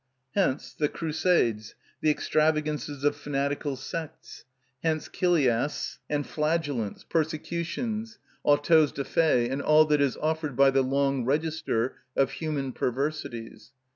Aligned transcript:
Hence 0.33 0.73
the 0.73 0.89
Crusades, 0.89 1.75
the 2.01 2.09
extravagances 2.09 3.03
of 3.03 3.15
fanatical 3.15 3.75
sects; 3.75 4.45
hence 4.81 5.07
Chiliasts 5.07 5.99
and 6.09 6.25
Flagellants, 6.25 7.03
persecutions, 7.03 8.17
autos 8.43 8.91
da 8.91 9.03
fe, 9.03 9.47
and 9.47 9.61
all 9.61 9.85
that 9.85 10.01
is 10.01 10.17
offered 10.17 10.55
by 10.55 10.71
the 10.71 10.81
long 10.81 11.23
register 11.23 11.97
of 12.15 12.31
human 12.31 12.71
perversities. 12.73 13.73